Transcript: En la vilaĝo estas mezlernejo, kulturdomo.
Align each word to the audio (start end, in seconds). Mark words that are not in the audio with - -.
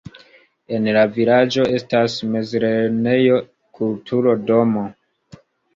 En 0.77 0.87
la 0.95 1.03
vilaĝo 1.17 1.67
estas 1.81 2.17
mezlernejo, 2.37 3.39
kulturdomo. 3.79 4.91